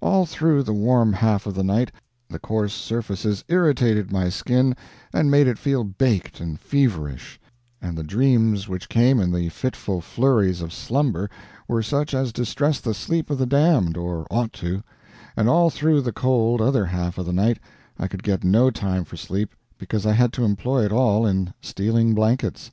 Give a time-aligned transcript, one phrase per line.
[0.00, 1.92] All through the warm half of the night
[2.28, 4.74] the coarse surfaces irritated my skin
[5.14, 7.38] and made it feel baked and feverish,
[7.80, 11.30] and the dreams which came in the fitful flurries of slumber
[11.68, 14.82] were such as distress the sleep of the damned, or ought to;
[15.36, 17.60] and all through the cold other half of the night
[18.00, 21.54] I could get no time for sleep because I had to employ it all in
[21.60, 22.72] stealing blankets.